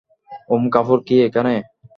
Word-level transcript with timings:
ওম 0.49 0.63
কাপুর 0.73 0.99
কি 1.07 1.15
এখানে? 1.27 1.53